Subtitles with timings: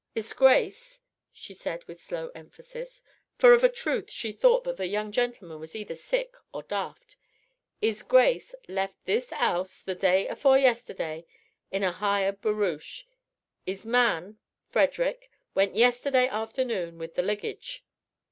[0.15, 0.99] "'Is Grace,"
[1.31, 3.03] she said with slow emphasis,
[3.37, 7.17] for of a truth she thought that the young gentleman was either sick or daft,
[7.83, 11.27] "'Is Grace left this 'ouse the day afore yesterday
[11.69, 13.03] in a hired barouche.
[13.67, 17.83] 'Is man Frederick went yesterday afternoon with the liggage.